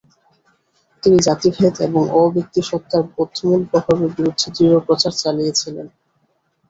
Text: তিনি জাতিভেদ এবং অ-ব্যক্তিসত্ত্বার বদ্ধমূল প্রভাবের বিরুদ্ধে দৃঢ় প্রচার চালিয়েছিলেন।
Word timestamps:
তিনি 1.03 1.17
জাতিভেদ 1.27 1.75
এবং 1.87 2.01
অ-ব্যক্তিসত্ত্বার 2.15 3.01
বদ্ধমূল 3.15 3.61
প্রভাবের 3.71 4.09
বিরুদ্ধে 4.17 4.47
দৃঢ় 4.55 4.77
প্রচার 4.87 5.11
চালিয়েছিলেন। 5.21 5.87